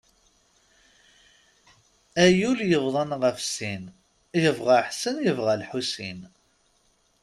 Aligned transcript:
Ay 2.23 2.39
ul 2.49 2.59
yebḍan 2.71 3.11
ɣef 3.21 3.37
sin, 3.55 3.83
yebɣa 4.43 4.77
Ḥsen, 4.87 5.15
yebɣa 5.25 5.53
Lḥusin. 5.61 6.19